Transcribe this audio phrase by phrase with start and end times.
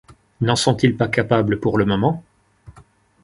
[0.41, 2.23] N’en sont-ils pas capables pour le moment?